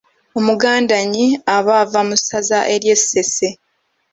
Omugandannyi 0.37 1.25
aba 1.55 1.71
ava 1.83 1.99
mu 2.07 2.15
ssaza 2.19 2.59
ery'e 2.73 2.95
Ssese. 3.01 3.49